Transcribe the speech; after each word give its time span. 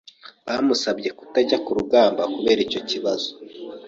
Bamusabye 0.45 1.09
kutajya 1.17 1.57
ku 1.65 1.71
rugamba 1.77 2.21
kubera 2.35 2.59
icyo 2.67 2.81
kibazo. 2.89 3.29